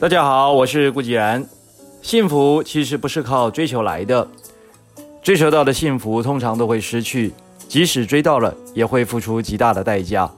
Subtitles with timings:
[0.00, 1.44] 大家好，我是顾继然。
[2.02, 4.28] 幸福其实不是靠追求来的，
[5.20, 7.32] 追求到的幸福通常都会失去，
[7.66, 10.30] 即使追到了，也会付出极大的代价。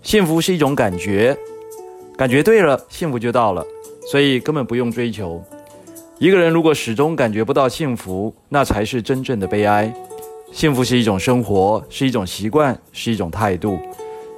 [0.00, 1.36] 幸福是一种感觉，
[2.16, 3.66] 感觉对了，幸福就到了，
[4.08, 5.42] 所以根本不用追求。
[6.20, 9.92] 一个人如果始终感觉不到幸福，那才是真正的悲哀。
[10.52, 13.76] 幸福是一种生活，是一种习惯，是一种态度。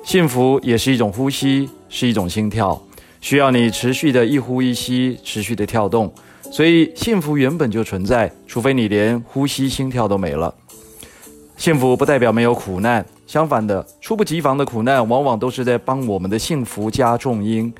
[0.02, 2.80] 幸福也是一种呼吸，是一种心跳。
[3.20, 6.12] 需要你持续的一呼一吸，持续的跳动，
[6.50, 10.52] 所以幸福原本就存在，除非你连呼吸心跳都没了。
[11.56, 17.70] 幸福不代表没有苦难，相反的，猝不及防的苦难往往都是在帮我们的幸福加重音，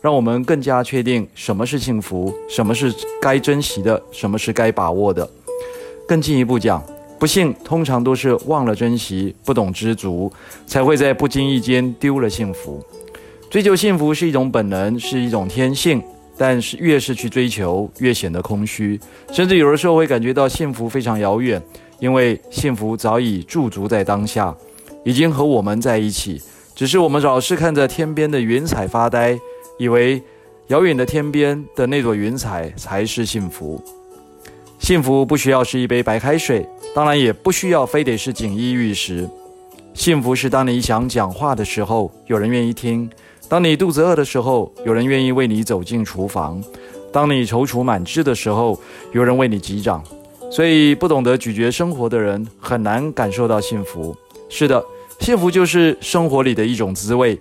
[0.00, 2.92] 让我们更加确定什么是幸福，什么是
[3.22, 5.28] 该珍惜的，什么是该把握的。
[6.08, 6.82] 更进一步讲，
[7.16, 10.32] 不幸通常都是忘了珍惜，不懂知足，
[10.66, 12.84] 才会在不经意间丢了幸福。
[13.50, 16.02] 追求幸福是一种本能，是一种天性，
[16.36, 19.00] 但是越是去追求，越显得空虚，
[19.32, 21.62] 甚至有的时候会感觉到幸福非常遥远，
[21.98, 24.54] 因为幸福早已驻足在当下，
[25.02, 26.42] 已经和我们在一起，
[26.74, 29.38] 只是我们老是看着天边的云彩发呆，
[29.78, 30.22] 以为
[30.66, 33.82] 遥远的天边的那朵云彩才是幸福。
[34.78, 39.26] 幸福不需要是一杯白开水，当然也不需要非得是锦衣玉食。
[39.94, 43.08] 幸福是当你想讲话的时候，有人愿意听。
[43.48, 46.60] 当你肚子饿的时候，有人愿意为你走进厨房；
[47.10, 48.78] 当你踌躇满志的时候，
[49.12, 50.04] 有人为你击掌。
[50.50, 54.14] 所以，不懂得咀嚼生活的人，很难感受到幸福。
[54.50, 54.84] 是的，
[55.20, 57.38] 幸福就是生活里的一种滋味。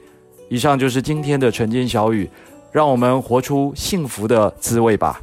[0.49, 2.29] 以上就是今天的晨间小语，
[2.71, 5.21] 让我们活出幸福的滋味吧。